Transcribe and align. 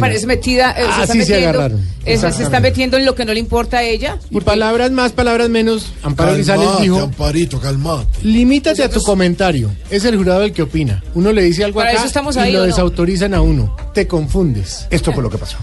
Parece 0.00 0.26
metida, 0.26 0.70
eh, 0.70 0.84
se, 0.84 0.88
está 0.88 1.02
Así 1.02 1.12
se 1.12 1.18
metiendo, 1.18 1.48
agarraron. 1.50 1.80
eh, 2.06 2.16
se- 2.16 2.42
está 2.42 2.60
metiendo 2.60 2.96
en 2.96 3.04
lo 3.04 3.14
que 3.14 3.26
no 3.26 3.34
le 3.34 3.38
importa 3.40 3.76
a 3.78 3.82
ella. 3.82 4.18
Y 4.30 4.40
palabras 4.40 4.90
más, 4.90 5.12
palabras 5.12 5.50
menos. 5.50 5.92
Amparo 6.02 6.32
Grisales 6.32 6.64
Calmate, 6.64 6.82
dijo, 6.82 6.98
Amparito, 7.00 7.60
calmate. 7.60 8.06
limítate 8.22 8.82
a 8.84 8.88
tu 8.88 9.02
comentario. 9.02 9.70
Es 9.90 10.06
el 10.06 10.16
jurado 10.16 10.44
el 10.44 10.52
que 10.54 10.62
opina. 10.62 11.02
Uno 11.14 11.30
le 11.30 11.42
dice 11.42 11.62
algo 11.64 11.80
Para 11.80 11.90
acá 11.90 11.98
eso 11.98 12.06
estamos 12.06 12.36
y 12.36 12.38
ahí, 12.38 12.52
lo 12.52 12.60
¿o 12.60 12.62
no? 12.62 12.66
desautorizan 12.68 13.34
a 13.34 13.42
uno. 13.42 13.76
Te 13.92 14.06
confundes. 14.08 14.86
Esto 14.88 15.12
fue 15.12 15.22
lo 15.22 15.28
que 15.28 15.36
pasó. 15.36 15.58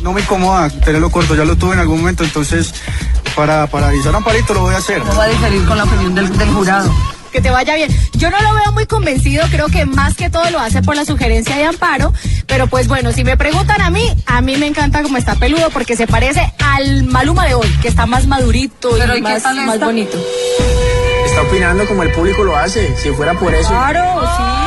No 0.00 0.12
me 0.12 0.20
incomoda 0.20 0.70
tenerlo 0.70 1.10
corto, 1.10 1.34
ya 1.34 1.44
lo 1.44 1.56
tuve 1.56 1.74
en 1.74 1.80
algún 1.80 1.98
momento, 1.98 2.22
entonces 2.22 2.72
para, 3.34 3.66
para 3.66 3.88
avisar 3.88 4.14
a 4.14 4.18
Amparito 4.18 4.54
lo 4.54 4.60
voy 4.60 4.74
a 4.74 4.78
hacer. 4.78 5.00
va 5.02 5.24
a 5.24 5.28
diferir 5.28 5.64
con 5.64 5.76
la 5.76 5.82
opinión 5.84 6.14
del, 6.14 6.38
del 6.38 6.48
jurado. 6.50 6.88
Que 7.32 7.40
te 7.40 7.50
vaya 7.50 7.74
bien. 7.74 7.90
Yo 8.12 8.30
no 8.30 8.40
lo 8.40 8.54
veo 8.54 8.72
muy 8.72 8.86
convencido, 8.86 9.44
creo 9.50 9.68
que 9.68 9.86
más 9.86 10.14
que 10.14 10.30
todo 10.30 10.48
lo 10.50 10.60
hace 10.60 10.82
por 10.82 10.94
la 10.94 11.04
sugerencia 11.04 11.56
de 11.56 11.64
Amparo, 11.64 12.12
pero 12.46 12.66
pues 12.68 12.86
bueno, 12.86 13.12
si 13.12 13.24
me 13.24 13.36
preguntan 13.36 13.80
a 13.80 13.90
mí, 13.90 14.14
a 14.26 14.40
mí 14.40 14.56
me 14.56 14.66
encanta 14.66 15.02
cómo 15.02 15.16
está 15.16 15.34
peludo 15.34 15.70
porque 15.70 15.96
se 15.96 16.06
parece 16.06 16.52
al 16.58 17.04
Maluma 17.04 17.46
de 17.46 17.54
hoy, 17.54 17.68
que 17.80 17.88
está 17.88 18.06
más 18.06 18.26
madurito 18.26 18.90
Pero, 18.96 19.14
y 19.16 19.20
¿y 19.20 19.22
qué 19.22 19.40
más, 19.40 19.44
más 19.66 19.80
bonito. 19.80 20.18
Está 21.26 21.42
opinando 21.42 21.86
como 21.86 22.02
el 22.02 22.12
público 22.12 22.44
lo 22.44 22.56
hace, 22.56 22.94
si 22.96 23.10
fuera 23.10 23.34
por 23.34 23.54
eso. 23.54 23.68
Claro, 23.68 24.20
sí. 24.20 24.62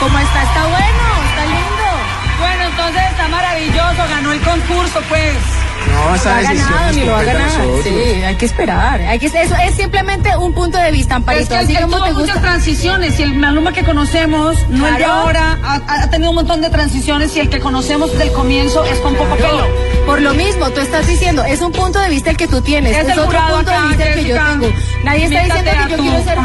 Como 0.00 0.18
está, 0.18 0.42
está 0.42 0.66
bueno, 0.66 1.04
está 1.28 1.44
lindo. 1.46 1.84
Bueno, 2.38 2.64
entonces 2.70 3.02
está 3.10 3.28
maravilloso, 3.28 4.08
ganó 4.08 4.32
el 4.32 4.40
concurso, 4.40 5.00
pues. 5.08 5.63
No, 5.92 6.08
Lo 6.10 6.14
esa 6.14 6.36
ha 6.36 6.40
decisión 6.40 6.68
ganado, 6.72 6.92
ni 6.92 7.04
lo 7.04 7.12
va 7.12 7.20
a 7.20 7.24
ganar. 7.24 7.50
Sí, 7.82 7.90
hay 8.24 8.34
que 8.36 8.46
esperar. 8.46 9.00
Hay 9.02 9.18
que, 9.18 9.26
eso 9.26 9.54
es 9.62 9.74
simplemente 9.74 10.36
un 10.36 10.52
punto 10.52 10.78
de 10.78 10.90
vista, 10.90 11.14
Es 11.14 11.16
Amparito. 11.18 11.48
que 11.50 11.56
Así 11.56 11.74
él 11.76 11.82
como 11.82 11.96
tuvo 11.96 12.06
te 12.06 12.12
muchas 12.14 12.40
transiciones 12.40 13.18
y 13.20 13.22
el 13.22 13.34
Maluma 13.34 13.72
que 13.72 13.84
conocemos, 13.84 14.56
no 14.70 14.86
el 14.86 14.92
de 14.94 14.98
Claro. 14.98 15.12
ahora, 15.12 15.58
ha, 15.62 15.74
ha 16.02 16.10
tenido 16.10 16.30
un 16.30 16.36
montón 16.36 16.60
de 16.60 16.70
transiciones 16.70 17.36
y 17.36 17.40
el 17.40 17.48
que 17.50 17.60
conocemos 17.60 18.16
del 18.18 18.32
comienzo 18.32 18.84
es 18.84 18.98
con 19.00 19.14
poco 19.14 19.36
Claro. 19.36 19.58
pelo. 19.66 20.04
Por 20.06 20.20
lo 20.20 20.34
mismo, 20.34 20.68
tú 20.70 20.80
estás 20.80 21.06
diciendo, 21.06 21.44
es 21.44 21.60
un 21.60 21.72
punto 21.72 21.98
de 21.98 22.08
vista 22.10 22.30
el 22.30 22.36
que 22.36 22.46
tú 22.46 22.60
tienes, 22.60 22.96
Es 22.96 23.08
es, 23.08 23.18
otro 23.18 23.38
punto 23.48 23.70
acá, 23.70 23.82
de 23.82 23.88
vista 23.88 24.04
el 24.08 24.14
que 24.14 24.24
yo 24.28 24.36
tengo. 24.36 24.66
Nadie 25.04 25.24
está 25.24 25.42
diciendo 25.44 25.70
que 25.86 25.90
yo 25.92 25.96
quiero 25.98 26.24
ser 26.24 26.38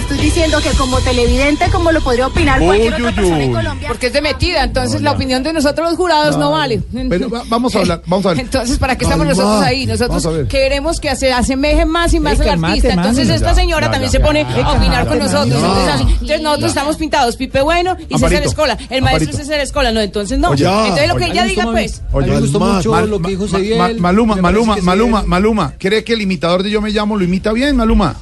Estoy 0.00 0.18
diciendo 0.18 0.58
que 0.62 0.70
como 0.70 0.98
televidente, 1.00 1.66
como 1.70 1.92
lo 1.92 2.00
podría 2.00 2.26
opinar 2.26 2.60
cualquier 2.60 2.94
otra 2.94 3.12
persona 3.14 3.44
en 3.44 3.52
Colombia. 3.52 3.88
Porque 3.88 4.06
es 4.08 4.12
de 4.12 4.20
metida, 4.22 4.64
entonces 4.64 5.02
la 5.02 5.12
opinión 5.12 5.42
de 5.42 5.52
nosotros 5.52 5.88
los 5.90 5.96
jurados 5.96 6.36
no, 6.38 6.50
vale. 6.52 6.80
Pero 7.08 7.28
va- 7.30 7.42
vamos 7.48 7.74
a 7.76 7.80
hablar, 7.80 8.02
vamos 8.06 8.26
a 8.26 8.30
ver. 8.30 8.40
Entonces, 8.40 8.78
¿para 8.78 8.96
qué 8.96 9.04
estamos 9.04 9.26
nosotros 9.26 9.62
ahí? 9.62 9.86
Nosotros 9.86 10.26
queremos 10.48 11.00
que 11.00 11.14
se 11.16 11.32
asemeje 11.32 11.84
más 11.84 12.12
y 12.14 12.20
más 12.20 12.40
al 12.40 12.64
artista. 12.64 12.92
Entonces 12.92 13.28
esta 13.28 13.54
señora 13.54 13.86
ya, 13.86 13.92
también 13.92 14.10
ya, 14.12 14.18
se 14.18 14.24
pone 14.24 14.44
ya, 14.44 14.66
a 14.66 14.72
opinar 14.72 15.06
con 15.06 15.18
nosotros. 15.18 15.62
Entonces, 15.62 16.40
nosotros 16.40 16.68
estamos 16.70 16.96
pintados 16.96 17.36
Pipe 17.36 17.60
Bueno 17.62 17.96
y 18.08 18.18
César 18.18 18.42
Escola. 18.42 18.78
El 18.88 19.02
maestro 19.02 19.26
Amparito. 19.26 19.30
es 19.30 19.36
César 19.36 19.60
Escola, 19.60 19.92
no, 19.92 20.00
entonces 20.00 20.38
no. 20.38 20.50
Oye, 20.50 20.64
entonces 20.66 21.08
lo 21.08 21.16
que 21.16 21.24
ella 21.26 21.44
diga, 21.44 21.64
pues. 21.70 22.02
Oye, 22.12 22.30
me 22.30 22.40
gustó 22.40 22.60
mucho 22.60 23.06
lo 23.06 23.20
que 23.20 23.30
dijo 23.36 23.46
Maluma, 23.98 24.36
Maluma, 24.36 24.76
Maluma, 24.82 25.22
Maluma. 25.26 25.74
¿Cree 25.78 26.02
que 26.04 26.12
el 26.14 26.22
imitador 26.22 26.62
de 26.62 26.70
Yo 26.70 26.80
Me 26.80 26.90
Llamo 26.90 27.16
lo 27.16 27.24
imita 27.24 27.52
bien, 27.52 27.76
Maluma? 27.76 28.16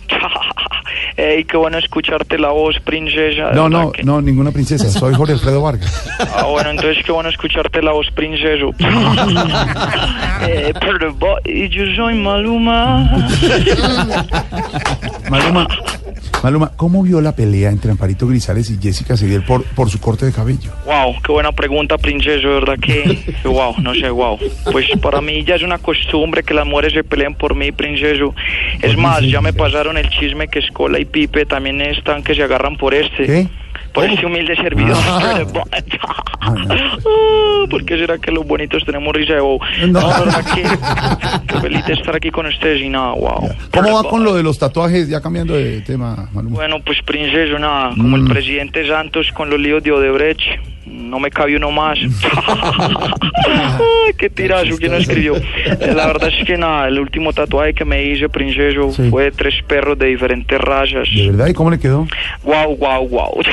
Ey, 1.19 1.43
qué 1.47 1.57
bueno 1.57 1.79
escucharte 1.79 2.39
la 2.39 2.51
voz, 2.51 2.79
princesa. 2.79 3.51
No, 3.53 3.69
no, 3.69 3.91
que- 3.91 4.05
no, 4.05 4.23
ninguna 4.23 4.53
princesa. 4.53 4.89
Soy 4.89 5.15
Jorge 5.15 5.33
Alfredo 5.33 5.61
Vargas. 5.61 6.09
Ah, 6.33 6.45
bueno, 6.45 6.71
entonces 6.71 7.05
qué 7.05 7.11
bueno 7.11 7.29
escucharte 7.29 7.83
la 7.83 7.91
voz, 7.91 8.09
princeso. 8.13 8.71
eh, 10.47 10.73
pero 10.79 11.11
yo 11.45 11.85
soy 11.97 12.15
Maluma. 12.15 13.11
Maluma, 15.29 15.67
Maluma, 16.43 16.71
¿cómo 16.77 17.03
vio 17.03 17.21
la 17.21 17.33
pelea 17.33 17.71
entre 17.71 17.91
Amparito 17.91 18.29
Grisales 18.29 18.71
y 18.71 18.79
Jessica 18.81 19.17
Cediel 19.17 19.43
por, 19.43 19.65
por 19.65 19.91
su 19.91 19.99
corte 19.99 20.25
de 20.25 20.33
cabello? 20.33 20.71
Wow, 20.87 21.17
qué 21.25 21.33
buena 21.33 21.51
pregunta, 21.51 21.99
princeso, 21.99 22.49
de 22.49 22.55
verdad 22.55 22.79
que, 22.81 23.35
que 23.43 23.49
wow, 23.49 23.75
no 23.81 23.93
sé, 23.95 24.09
wow. 24.09 24.39
Pues 24.71 24.87
para 25.03 25.21
mí 25.21 25.43
ya 25.45 25.57
es 25.57 25.63
una 25.63 25.79
costumbre 25.79 26.45
que 26.45 26.55
las 26.55 26.65
mujeres 26.65 26.93
se 26.93 27.03
peleen 27.03 27.35
por 27.35 27.57
mí, 27.57 27.73
princeso. 27.73 28.35
Es 28.81 28.97
más, 28.97 29.23
ya 29.23 29.41
me 29.41 29.53
pasaron 29.53 29.99
el 29.99 30.09
chisme 30.11 30.47
que 30.47 30.61
Escola 30.61 31.01
y 31.01 31.05
Pipe 31.05 31.45
también 31.45 31.81
están 31.81 32.23
que 32.23 32.37
se 32.37 32.43
agarran 32.45 32.77
por 32.77 32.95
este. 32.95 33.27
¿Qué? 33.27 33.49
Por 33.99 34.11
este 34.11 34.27
humilde 34.27 34.55
servidor. 34.57 34.97
¿Por 37.71 37.85
qué 37.85 37.99
será 37.99 38.19
que 38.19 38.31
los 38.31 38.47
bonitos 38.47 38.85
tenemos 38.85 39.15
risa 39.15 39.35
de 39.35 39.41
bobo? 39.41 39.61
No. 39.89 40.01
Que, 40.55 40.63
que 41.53 41.61
feliz 41.61 41.85
de 41.87 41.95
estar 41.95 42.15
aquí 42.15 42.31
con 42.31 42.47
ustedes 42.47 42.81
y 42.83 42.89
nada, 42.89 43.13
wow. 43.13 43.49
¿Cómo 43.73 43.93
va 43.95 44.09
con 44.09 44.23
lo 44.25 44.35
de 44.35 44.43
los 44.43 44.59
tatuajes? 44.59 45.09
Ya 45.09 45.21
cambiando 45.21 45.55
de 45.55 45.81
tema, 45.81 46.29
Maluma. 46.33 46.57
Bueno, 46.57 46.77
pues 46.85 46.99
princeso, 47.03 47.59
nada, 47.59 47.91
como 47.91 48.17
el 48.17 48.23
Mm. 48.23 48.29
presidente 48.29 48.87
Santos 48.87 49.31
con 49.33 49.51
los 49.51 49.59
líos 49.59 49.83
de 49.83 49.93
Odebrecht, 49.93 50.41
no 50.91 51.19
me 51.19 51.31
cabe 51.31 51.57
uno 51.57 51.71
más. 51.71 51.99
Qué 54.19 54.31
tirazo, 54.31 54.77
¿quién 54.79 54.93
lo 54.93 54.99
escribió? 54.99 55.35
La 55.95 56.07
verdad 56.07 56.31
es 56.37 56.45
que 56.47 56.57
nada, 56.57 56.89
el 56.89 56.99
último 56.99 57.33
tatuaje 57.33 57.75
que 57.75 57.85
me 57.85 58.03
hice, 58.05 58.29
princeso, 58.29 58.91
Sí. 58.93 59.09
fue 59.11 59.25
de 59.25 59.31
tres 59.33 59.55
perros 59.67 59.99
de 59.99 60.07
diferentes 60.07 60.59
razas. 60.61 61.09
¿De 61.15 61.31
verdad? 61.31 61.47
¿Y 61.49 61.55
cómo 61.55 61.71
le 61.71 61.79
quedó? 61.79 62.07
Guau, 62.43 62.75
guau, 62.77 63.07
guau. 63.09 63.41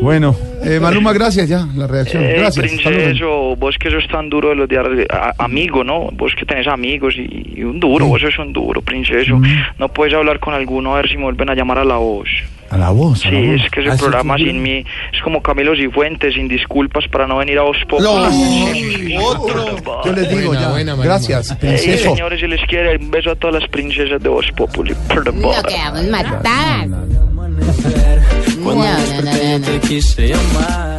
Bueno, 0.00 0.36
eh, 0.62 0.78
Maluma, 0.78 1.12
gracias 1.14 1.48
ya, 1.48 1.66
la 1.74 1.86
reacción. 1.86 2.22
Eh, 2.22 2.34
Gracias. 2.38 2.64
princeso, 2.66 3.56
vos 3.56 3.76
que 3.78 3.90
sos 3.90 4.06
tan 4.08 4.28
duro 4.28 4.50
de 4.50 4.54
los 4.54 4.68
diarios, 4.68 5.06
amigo, 5.38 5.82
¿no? 5.84 6.10
Vos 6.12 6.32
que 6.38 6.44
tenés 6.44 6.66
amigos 6.68 7.14
y, 7.16 7.54
y 7.56 7.62
un 7.64 7.80
duro, 7.80 8.06
vos 8.06 8.20
sos 8.20 8.38
un 8.38 8.52
duro, 8.52 8.82
princeso. 8.82 9.38
Mm. 9.38 9.44
No 9.78 9.88
puedes 9.88 10.12
hablar 10.14 10.38
con 10.38 10.52
alguno 10.54 10.92
a 10.94 10.98
ver 10.98 11.08
si 11.08 11.16
me 11.16 11.22
vuelven 11.24 11.48
a 11.48 11.54
llamar 11.54 11.78
a 11.78 11.84
la 11.84 11.96
voz. 11.96 12.28
A 12.70 12.76
la 12.76 12.90
voz. 12.90 13.24
a 13.24 13.28
Sí, 13.30 13.34
la 13.34 13.52
voz. 13.52 13.64
es 13.64 13.70
que 13.70 13.80
ese 13.80 13.90
Ah, 13.90 13.96
sí, 13.96 13.98
programa 14.02 14.36
sí, 14.36 14.44
sin 14.44 14.62
mí 14.62 14.84
es 15.12 15.22
como 15.22 15.40
Camilo 15.42 15.74
Cifuentes, 15.76 16.34
sin 16.34 16.48
disculpas 16.48 17.04
para 17.08 17.26
no 17.26 17.36
venir 17.38 17.58
a 17.58 17.62
Voz. 17.62 17.76
No, 18.00 18.28
otro. 19.24 20.02
Yo 20.04 20.12
les 20.12 20.28
digo 20.28 20.46
Buena, 20.48 20.60
ya. 20.62 20.68
buena, 20.70 20.96
Maluma. 20.96 21.04
gracias, 21.04 21.56
señores, 21.58 22.40
si 22.40 22.46
les 22.46 22.60
quiere, 22.66 22.96
un 22.96 23.10
beso 23.10 23.30
a 23.30 23.34
todas 23.36 23.60
las 23.62 23.70
princesas 23.70 24.20
de 24.22 24.28
Voz 24.28 24.46
Populi. 24.56 24.94
No, 25.08 25.14
no, 25.22 25.32
no. 25.32 25.52
No, 28.58 28.74
no, 28.74 28.82
no, 29.22 29.58
no, 29.58 30.95